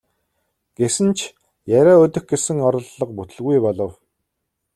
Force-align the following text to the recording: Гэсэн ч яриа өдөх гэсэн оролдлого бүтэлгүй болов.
Гэсэн 0.79 1.09
ч 1.17 1.29
яриа 1.79 1.97
өдөх 2.05 2.23
гэсэн 2.31 2.57
оролдлого 2.67 3.13
бүтэлгүй 3.17 3.57
болов. 3.65 3.91